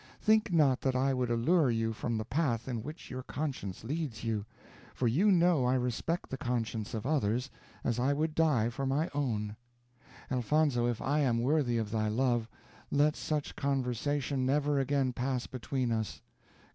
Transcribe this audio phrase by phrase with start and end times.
[0.19, 4.23] Think not that I would allure you from the path in which your conscience leads
[4.23, 4.47] you;
[4.95, 7.51] for you know I respect the conscience of others,
[7.83, 9.55] as I would die for my own.
[10.31, 12.49] Elfonzo, if I am worthy of thy love,
[12.89, 16.19] let such conversation never again pass between us.